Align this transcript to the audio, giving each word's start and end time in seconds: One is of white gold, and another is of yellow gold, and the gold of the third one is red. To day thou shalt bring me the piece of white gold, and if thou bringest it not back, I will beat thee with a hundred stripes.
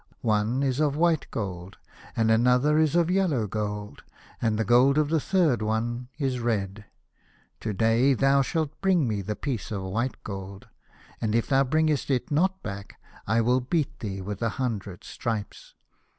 One 0.25 0.63
is 0.63 0.79
of 0.79 0.95
white 0.95 1.27
gold, 1.29 1.77
and 2.15 2.31
another 2.31 2.79
is 2.79 2.95
of 2.95 3.11
yellow 3.11 3.45
gold, 3.45 4.01
and 4.41 4.57
the 4.57 4.65
gold 4.65 4.97
of 4.97 5.09
the 5.09 5.19
third 5.19 5.61
one 5.61 6.07
is 6.17 6.39
red. 6.39 6.85
To 7.59 7.71
day 7.71 8.15
thou 8.15 8.41
shalt 8.41 8.81
bring 8.81 9.07
me 9.07 9.21
the 9.21 9.35
piece 9.35 9.69
of 9.69 9.83
white 9.83 10.23
gold, 10.23 10.67
and 11.21 11.35
if 11.35 11.49
thou 11.49 11.63
bringest 11.63 12.09
it 12.09 12.31
not 12.31 12.63
back, 12.63 12.99
I 13.27 13.41
will 13.41 13.61
beat 13.61 13.99
thee 13.99 14.21
with 14.21 14.41
a 14.41 14.49
hundred 14.57 15.03
stripes. 15.03 15.75